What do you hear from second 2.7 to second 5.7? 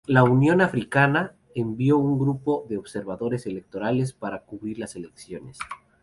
observadores electorales para cubrir las elecciones.